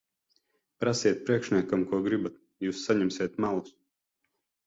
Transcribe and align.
Prasiet 0.83 1.19
priekšniekiem, 1.27 1.83
ko 1.91 1.99
gribat. 2.07 2.39
Jūs 2.69 2.81
saņemsiet 2.87 3.37
melus. 3.45 3.77